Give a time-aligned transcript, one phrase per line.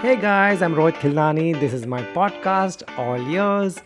[0.00, 1.58] Hey guys, I'm Rohit Khilnani.
[1.58, 3.80] This is my podcast, All Ears.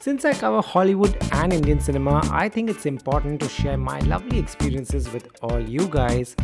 [0.00, 4.38] Since I cover Hollywood and Indian cinema, I think it's important to share my lovely
[4.38, 6.34] experiences with all you guys.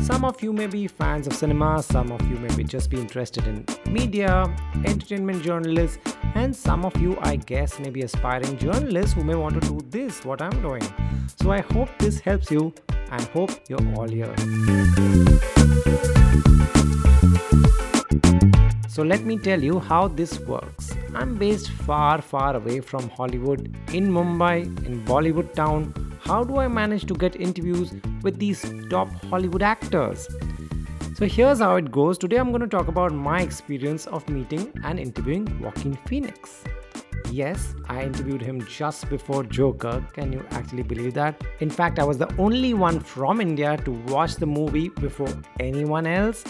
[0.00, 3.00] Some of you may be fans of cinema, some of you may be just be
[3.00, 4.52] interested in media,
[4.84, 9.62] entertainment journalists, and some of you, I guess, may be aspiring journalists who may want
[9.62, 10.82] to do this, what I'm doing.
[11.40, 12.74] So I hope this helps you
[13.12, 14.34] and hope you're all here.
[18.94, 20.94] So let me tell you how this works.
[21.16, 25.92] I'm based far, far away from Hollywood, in Mumbai, in Bollywood town.
[26.20, 30.28] How do I manage to get interviews with these top Hollywood actors?
[31.16, 32.18] So here's how it goes.
[32.18, 36.62] Today I'm going to talk about my experience of meeting and interviewing Joaquin Phoenix.
[37.32, 40.06] Yes, I interviewed him just before Joker.
[40.12, 41.42] Can you actually believe that?
[41.58, 46.06] In fact, I was the only one from India to watch the movie before anyone
[46.06, 46.44] else.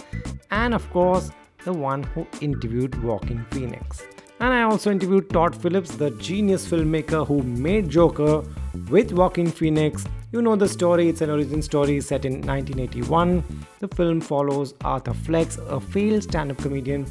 [0.51, 1.31] And of course,
[1.65, 4.07] the one who interviewed Joaquin Phoenix.
[4.41, 8.43] And I also interviewed Todd Phillips, the genius filmmaker who made Joker
[8.91, 10.05] with Joaquin Phoenix.
[10.33, 13.45] You know the story, it's an origin story set in 1981.
[13.79, 17.07] The film follows Arthur Fleck, a failed stand up comedian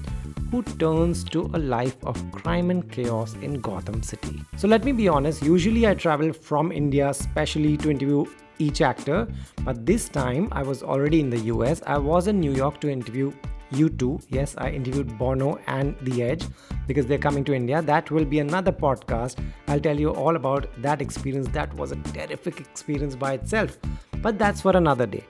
[0.52, 4.44] who turns to a life of crime and chaos in Gotham City.
[4.58, 8.26] So let me be honest, usually I travel from India specially to interview
[8.60, 9.28] each actor,
[9.62, 11.82] but this time I was already in the US.
[11.88, 13.34] I was in New York to interview
[13.74, 14.26] U2.
[14.30, 16.46] Yes, I interviewed Bono and The Edge
[16.88, 17.82] because they're coming to India.
[17.82, 19.38] That will be another podcast.
[19.68, 21.48] I'll tell you all about that experience.
[21.50, 23.78] That was a terrific experience by itself.
[24.22, 25.24] But that's for another day.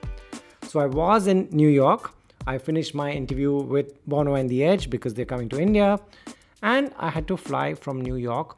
[0.62, 2.12] So I was in New York.
[2.46, 5.98] I finished my interview with Bono and The Edge because they're coming to India.
[6.62, 8.56] And I had to fly from New York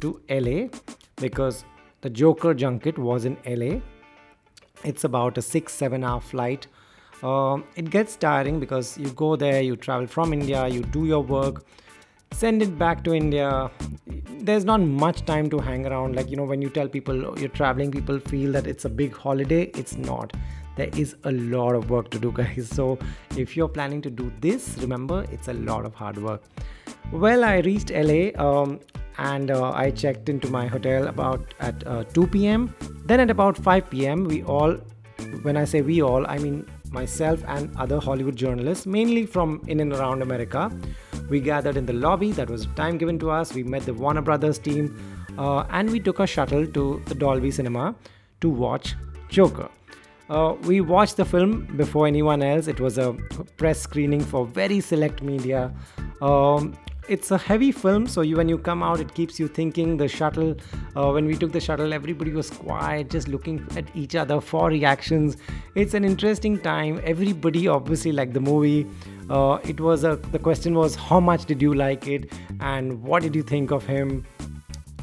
[0.00, 0.68] to LA
[1.16, 1.64] because
[2.00, 3.80] the Joker junket was in LA.
[4.84, 6.66] It's about a six, seven hour flight
[7.22, 11.22] um, it gets tiring because you go there, you travel from India, you do your
[11.22, 11.64] work,
[12.32, 13.70] send it back to India.
[14.40, 16.16] There's not much time to hang around.
[16.16, 19.16] Like, you know, when you tell people you're traveling, people feel that it's a big
[19.16, 19.64] holiday.
[19.74, 20.32] It's not.
[20.76, 22.68] There is a lot of work to do, guys.
[22.68, 22.98] So,
[23.36, 26.42] if you're planning to do this, remember it's a lot of hard work.
[27.12, 28.80] Well, I reached LA um,
[29.18, 32.74] and uh, I checked into my hotel about at uh, 2 p.m.
[33.04, 34.72] Then at about 5 p.m., we all,
[35.42, 39.80] when I say we all, I mean myself and other Hollywood journalists, mainly from in
[39.80, 40.70] and around America.
[41.28, 43.52] We gathered in the lobby, that was time given to us.
[43.52, 44.90] We met the Warner Brothers team,
[45.38, 47.94] uh, and we took a shuttle to the Dolby Cinema
[48.40, 48.94] to watch
[49.28, 49.68] Joker.
[50.30, 52.66] Uh, we watched the film before anyone else.
[52.66, 53.12] It was a
[53.58, 55.72] press screening for very select media.
[56.22, 56.74] Um,
[57.08, 59.96] it's a heavy film so you, when you come out it keeps you thinking.
[59.96, 60.56] The shuttle
[60.96, 64.68] uh, when we took the shuttle everybody was quiet just looking at each other for
[64.68, 65.36] reactions.
[65.74, 67.00] It's an interesting time.
[67.04, 68.86] Everybody obviously liked the movie
[69.30, 72.32] uh, it was a the question was how much did you like it?
[72.60, 74.24] And what did you think of him?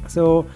[0.08, 0.48] So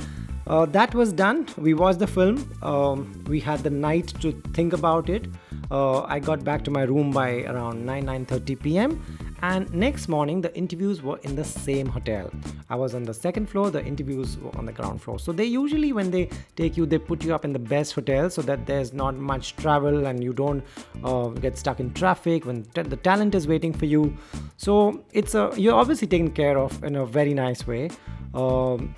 [0.48, 1.48] uh, that was done.
[1.58, 2.52] We watched the film.
[2.62, 5.28] Um, we had the night to think about it.
[5.72, 10.42] Uh, i got back to my room by around 9 9.30 pm and next morning
[10.42, 12.32] the interviews were in the same hotel.
[12.70, 15.20] I was on the second floor the interviews were on the ground floor.
[15.20, 18.30] So they usually when they take you they put you up in the best hotel
[18.30, 20.64] so that there's not much travel and you don't
[21.04, 24.18] uh, get stuck in traffic when t- the talent is waiting for you.
[24.58, 27.90] So it's a you're obviously taken care of in a very nice way.
[28.34, 28.96] Um,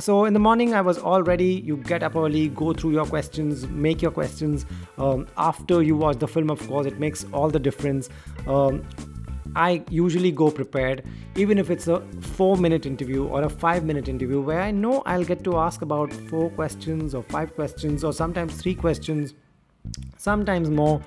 [0.00, 1.50] so in the morning i was all ready.
[1.70, 4.66] You get up early go through your questions make your questions.
[4.98, 8.08] Um, after you watch the film of course it makes all the difference.
[8.46, 8.86] Um,
[9.56, 11.04] I usually go prepared,
[11.36, 15.02] even if it's a four minute interview or a five minute interview where I know
[15.06, 19.34] I'll get to ask about four questions or five questions or sometimes three questions,
[20.16, 21.00] sometimes more.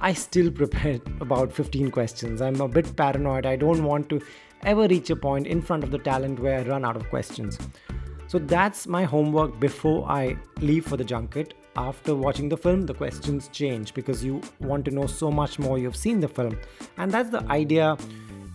[0.00, 2.40] I still prepare about 15 questions.
[2.40, 3.46] I'm a bit paranoid.
[3.46, 4.20] I don't want to
[4.62, 7.58] ever reach a point in front of the talent where I run out of questions.
[8.28, 12.94] So that's my homework before I leave for the junket after watching the film, the
[12.94, 15.78] questions change because you want to know so much more.
[15.78, 16.58] You've seen the film.
[16.96, 17.96] And that's the idea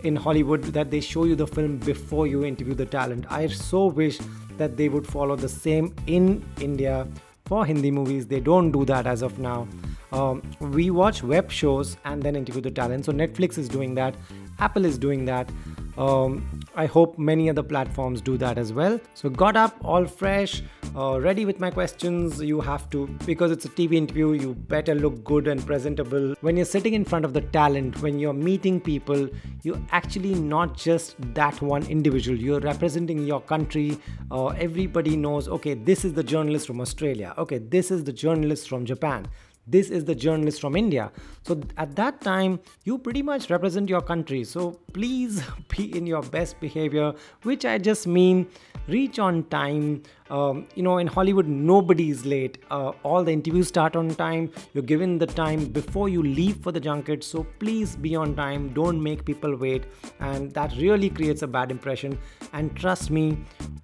[0.04, 3.26] in Hollywood that they show you the film before you interview the talent.
[3.30, 4.20] I so wish
[4.58, 7.08] that they would follow the same in India
[7.46, 8.28] for Hindi movies.
[8.28, 9.68] They don't do that as of now.
[10.12, 13.06] Um, we watch web shows and then interview the talent.
[13.06, 14.16] So Netflix is doing that,
[14.60, 15.50] Apple is doing that.
[15.98, 19.00] Um, I hope many other platforms do that as well.
[19.14, 20.64] So, got up all fresh,
[20.96, 22.42] uh, ready with my questions.
[22.42, 26.34] You have to, because it's a TV interview, you better look good and presentable.
[26.42, 29.28] When you're sitting in front of the talent, when you're meeting people,
[29.64, 33.98] you're actually not just that one individual, you're representing your country.
[34.32, 38.70] Uh, everybody knows, okay, this is the journalist from Australia, okay, this is the journalist
[38.70, 39.28] from Japan
[39.72, 41.12] this is the journalist from India.
[41.44, 44.44] So at that time, you pretty much represent your country.
[44.44, 45.44] So please
[45.76, 47.14] be in your best behavior,
[47.44, 48.48] which I just mean
[48.88, 50.04] reach on time.
[50.30, 52.58] Um, you know, in Hollywood, nobody is late.
[52.70, 54.52] Uh, all the interviews start on time.
[54.74, 57.24] You're given the time before you leave for the junket.
[57.24, 58.70] So please be on time.
[58.74, 59.86] Don't make people wait.
[60.20, 62.18] And that really creates a bad impression.
[62.54, 63.38] And trust me,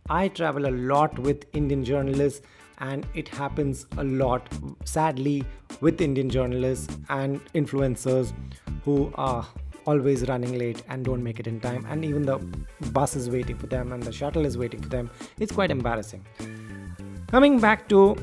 [0.10, 2.42] I travel a lot with Indian journalists
[2.80, 4.48] and it happens a lot
[4.86, 5.44] sadly
[5.82, 8.34] with indian journalists and influencers
[8.84, 9.46] who are
[9.88, 12.38] always running late and don't make it in time and even the
[12.98, 15.10] bus is waiting for them and the shuttle is waiting for them.
[15.40, 16.26] It's quite embarrassing.
[17.28, 18.16] Coming back to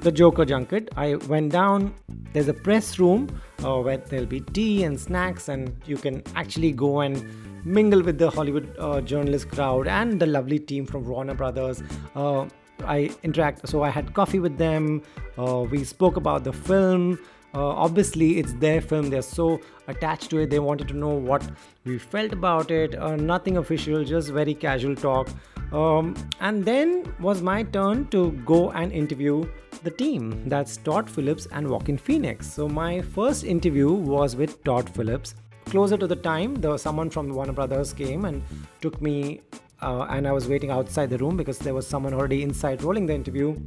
[0.00, 1.94] the joker junket i went down.
[2.32, 3.28] There's a press room
[3.62, 7.22] uh, where there'll be tea and snacks and you can actually go and
[7.64, 11.82] mingle with the hollywood uh, journalist crowd and the lovely team from warner brothers.
[12.16, 12.46] Uh,
[12.84, 13.68] I interact.
[13.68, 15.02] So I had coffee with them.
[15.38, 17.18] Uh, we spoke about the film.
[17.54, 19.10] Uh, obviously, it's their film.
[19.10, 20.50] They're so attached to it.
[20.50, 21.42] They wanted to know what
[21.84, 22.94] we felt about it.
[22.94, 25.28] Uh, nothing official, just very casual talk.
[25.70, 29.44] Um, and then was my turn to go and interview
[29.82, 30.48] the team.
[30.48, 32.50] That's Todd Phillips and Joaquin Phoenix.
[32.50, 35.34] So my first interview was with Todd Phillips.
[35.66, 38.42] Closer to the time, there was someone from Warner Brothers came and
[38.80, 39.40] took me
[39.82, 43.06] uh, and I was waiting outside the room because there was someone already inside rolling
[43.06, 43.58] the interview.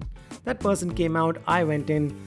[0.45, 2.17] That person came out, I went in.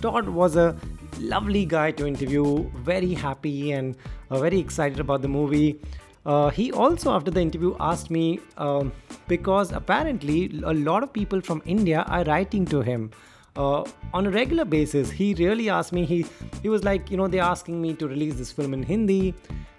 [0.00, 0.76] Todd was a
[1.18, 3.96] lovely guy to interview, very happy and
[4.30, 5.80] uh, very excited about the movie.
[6.24, 8.92] Uh, he also, after the interview, asked me um,
[9.26, 13.10] because apparently a lot of people from India are writing to him
[13.56, 15.10] uh, on a regular basis.
[15.10, 16.04] He really asked me.
[16.04, 16.26] He
[16.62, 19.34] he was like, you know, they're asking me to release this film in Hindi,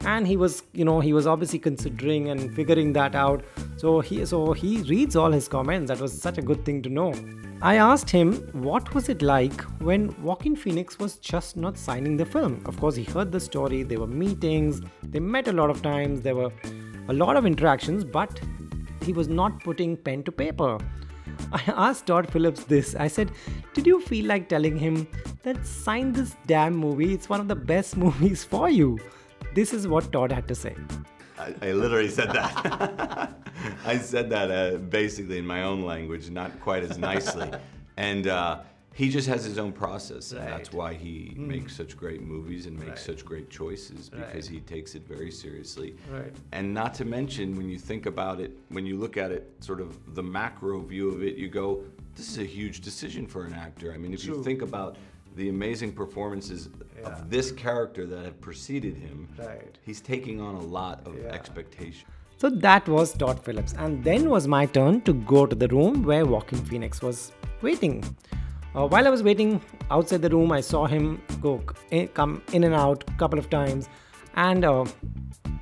[0.05, 3.43] and he was, you know, he was obviously considering and figuring that out.
[3.77, 5.89] So he so he reads all his comments.
[5.89, 7.13] That was such a good thing to know.
[7.61, 12.25] I asked him what was it like when Joaquin Phoenix was just not signing the
[12.25, 12.61] film.
[12.65, 13.83] Of course, he heard the story.
[13.83, 14.81] There were meetings.
[15.03, 16.21] They met a lot of times.
[16.21, 16.51] There were
[17.07, 18.41] a lot of interactions, but
[19.03, 20.79] he was not putting pen to paper.
[21.51, 22.95] I asked Todd Phillips this.
[22.95, 23.31] I said,
[23.73, 25.07] Did you feel like telling him
[25.43, 27.13] that sign this damn movie?
[27.13, 28.99] It's one of the best movies for you.
[29.53, 30.75] This is what Todd had to say.
[31.37, 33.33] I, I literally said that.
[33.85, 37.49] I said that uh, basically in my own language, not quite as nicely.
[37.97, 38.59] and uh,
[38.93, 40.49] he just has his own process, and right.
[40.49, 41.47] that's why he mm.
[41.47, 42.99] makes such great movies and makes right.
[42.99, 44.53] such great choices because right.
[44.55, 45.95] he takes it very seriously.
[46.11, 46.33] Right.
[46.51, 49.79] And not to mention, when you think about it, when you look at it, sort
[49.79, 51.83] of the macro view of it, you go,
[52.15, 54.35] "This is a huge decision for an actor." I mean, if True.
[54.35, 54.97] you think about
[55.37, 57.07] the amazing performances yeah.
[57.07, 59.77] of this character that have preceded him, right.
[59.85, 61.29] he's taking on a lot of yeah.
[61.29, 62.07] expectation.
[62.37, 66.03] So that was Todd Phillips, and then was my turn to go to the room
[66.03, 68.03] where Joaquin Phoenix was waiting.
[68.75, 72.63] Uh, while I was waiting outside the room, I saw him go in, come in
[72.63, 73.89] and out a couple of times.
[74.35, 74.85] And uh,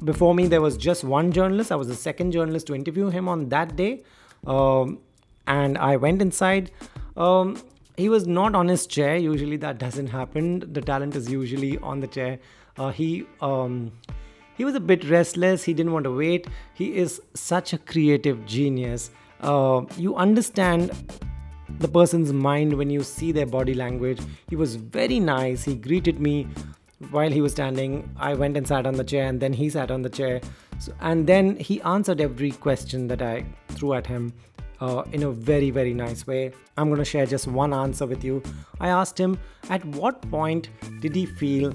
[0.04, 1.72] before me, there was just one journalist.
[1.72, 4.04] I was the second journalist to interview him on that day.
[4.46, 5.00] Um,
[5.48, 6.72] and I went inside.
[7.18, 7.62] Um,
[7.98, 9.18] he was not on his chair.
[9.18, 10.72] Usually that doesn't happen.
[10.72, 12.40] The talent is usually on the chair.
[12.78, 13.92] Uh, he um,
[14.56, 15.64] he was a bit restless.
[15.64, 16.48] He didn't want to wait.
[16.74, 19.10] He is such a creative genius.
[19.42, 20.92] Uh, you understand
[21.78, 24.20] the person's mind when you see their body language.
[24.50, 25.64] He was very nice.
[25.64, 26.48] He greeted me
[27.12, 28.10] while he was standing.
[28.18, 30.42] I went and sat on the chair, and then he sat on the chair.
[30.80, 34.34] So, and then he answered every question that I threw at him
[34.82, 36.52] uh, in a very, very nice way.
[36.78, 38.42] I'm going to share just one answer with you.
[38.80, 39.38] I asked him
[39.70, 40.70] at what point
[41.02, 41.74] did he feel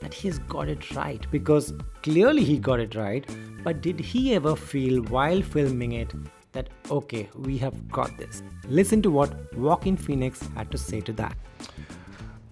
[0.00, 1.24] that he's got it right?
[1.30, 3.24] Because clearly he got it right,
[3.62, 6.12] but did he ever feel while filming it
[6.52, 8.42] that, okay, we have got this.
[8.68, 11.36] Listen to what Joaquin Phoenix had to say to that.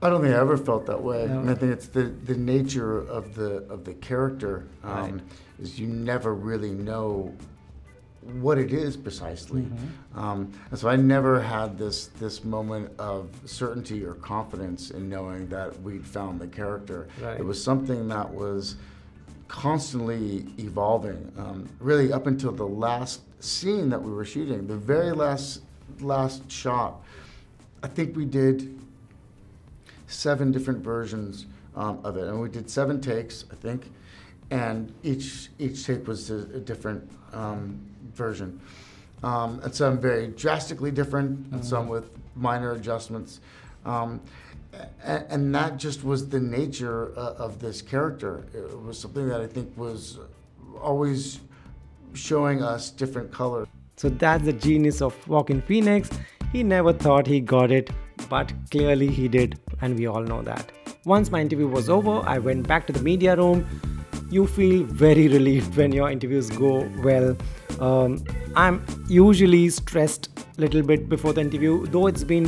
[0.01, 1.27] I don't think I ever felt that way.
[1.27, 1.51] No.
[1.51, 5.21] I think it's the, the nature of the of the character um, right.
[5.61, 7.35] is you never really know
[8.23, 10.19] what it is precisely, mm-hmm.
[10.19, 15.49] um, and so I never had this this moment of certainty or confidence in knowing
[15.49, 17.09] that we'd found the character.
[17.21, 17.41] Right.
[17.41, 18.77] It was something that was
[19.49, 25.11] constantly evolving, um, really up until the last scene that we were shooting, the very
[25.13, 25.63] last
[26.01, 27.01] last shot.
[27.83, 28.79] I think we did
[30.07, 33.91] seven different versions um, of it, and we did seven takes, I think,
[34.51, 37.81] and each each take was a, a different um,
[38.15, 38.61] version,
[39.23, 41.63] um, and some very drastically different, and mm-hmm.
[41.63, 43.41] some with minor adjustments.
[45.03, 48.47] And, and that just was the nature uh, of this character.
[48.55, 50.19] It was something that I think was
[50.81, 51.41] always
[52.15, 53.67] showing us different colors.
[53.97, 56.11] So that's the genius of Joaquin Phoenix.
[56.53, 57.91] He never thought he got it,
[58.29, 60.71] but clearly he did, and we all know that.
[61.05, 63.67] Once my interview was over, I went back to the media room.
[64.31, 67.37] You feel very relieved when your interviews go well.
[67.81, 68.25] Um,
[68.57, 72.47] I'm usually stressed a little bit before the interview, though it's been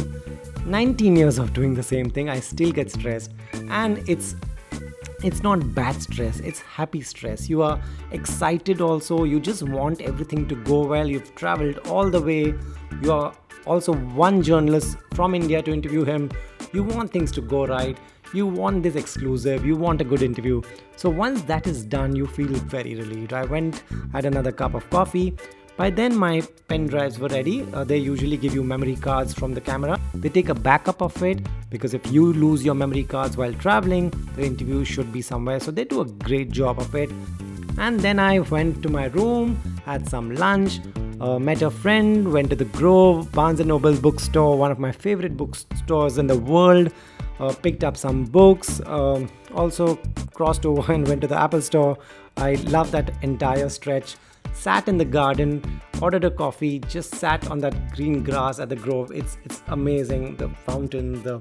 [0.66, 3.32] 19 years of doing the same thing, I still get stressed,
[3.68, 4.36] and it's
[5.22, 7.48] it's not bad stress it's happy stress.
[7.48, 12.20] You are excited also you just want everything to go well you've traveled all the
[12.20, 12.54] way.
[13.02, 13.34] You are
[13.66, 16.30] also one journalist from india to interview him.
[16.72, 17.98] You want things to go right
[18.32, 20.62] you want this exclusive you want a good interview.
[20.96, 23.34] So once that is done you feel very relieved.
[23.34, 25.36] I went had another cup of coffee.
[25.76, 27.66] By then, my pen drives were ready.
[27.72, 29.99] Uh, they usually give you memory cards from the camera.
[30.14, 34.10] They take a backup of it because if you lose your memory cards while traveling,
[34.36, 35.60] the interview should be somewhere.
[35.60, 37.10] So they do a great job of it.
[37.78, 40.80] And then I went to my room, had some lunch,
[41.20, 44.92] uh, met a friend, went to the Grove, Barnes and Noble bookstore, one of my
[44.92, 46.92] favorite bookstores in the world.
[47.38, 49.96] Uh, picked up some books, um, also
[50.34, 51.96] crossed over and went to the Apple store.
[52.36, 54.16] I love that entire stretch
[54.52, 58.76] sat in the garden, ordered a coffee, just sat on that green grass at the
[58.76, 59.10] grove.
[59.12, 60.36] It's it's amazing.
[60.36, 61.40] The fountain, the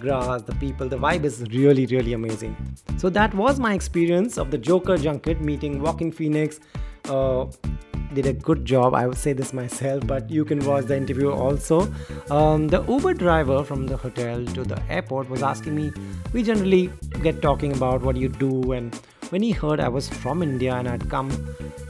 [0.00, 2.56] grass, the people, the vibe is really, really amazing.
[2.96, 6.60] So that was my experience of the Joker Junket meeting Joaquin Phoenix.
[7.08, 7.46] Uh,
[8.14, 8.94] did a good job.
[8.94, 11.92] I would say this myself, but you can watch the interview also.
[12.30, 15.92] Um, the Uber driver from the hotel to the airport was asking me.
[16.32, 16.90] We generally
[17.22, 18.94] get talking about what you do and
[19.30, 21.30] when he heard I was from India and I'd come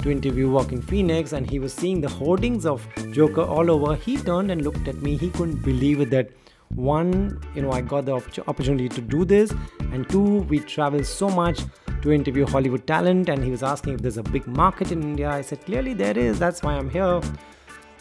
[0.03, 4.17] to interview Joaquin Phoenix and he was seeing the hoardings of Joker all over, he
[4.17, 5.17] turned and looked at me.
[5.17, 6.31] He couldn't believe it that
[6.75, 8.15] one, you know, I got the
[8.49, 9.53] opportunity to do this,
[9.93, 11.61] and two, we travel so much
[12.05, 13.29] to interview Hollywood talent.
[13.29, 15.29] And he was asking if there's a big market in India.
[15.29, 17.21] I said, clearly there is, that's why I'm here.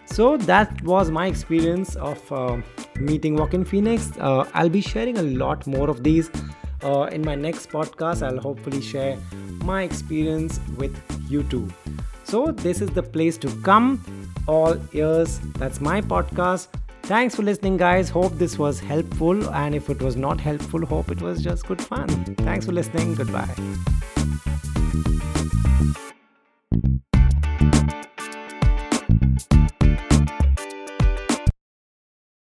[0.05, 2.57] So that was my experience of uh,
[2.99, 4.11] meeting Joaquin Phoenix.
[4.19, 6.29] Uh, I'll be sharing a lot more of these
[6.83, 9.17] uh, in my next podcast, I'll hopefully share
[9.63, 10.95] my experience with
[11.29, 11.71] you too.
[12.23, 14.03] So, this is the place to come.
[14.47, 15.39] All ears.
[15.57, 16.67] That's my podcast.
[17.05, 18.09] Thanks for listening, guys.
[18.09, 19.49] Hope this was helpful.
[19.49, 22.07] And if it was not helpful, hope it was just good fun.
[22.35, 23.15] Thanks for listening.
[23.15, 23.53] Goodbye.